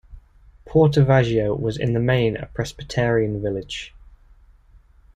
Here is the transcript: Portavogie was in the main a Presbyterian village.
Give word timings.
Portavogie 0.65 1.59
was 1.59 1.77
in 1.77 1.93
the 1.93 1.99
main 1.99 2.35
a 2.35 2.47
Presbyterian 2.47 3.39
village. 3.39 3.93